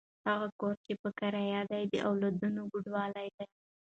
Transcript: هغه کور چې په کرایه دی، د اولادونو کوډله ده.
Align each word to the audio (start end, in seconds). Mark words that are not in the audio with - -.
هغه 0.29 0.47
کور 0.59 0.75
چې 0.85 0.93
په 1.01 1.09
کرایه 1.19 1.61
دی، 1.71 1.83
د 1.91 1.93
اولادونو 2.07 2.61
کوډله 2.71 3.05
ده. 3.35 3.45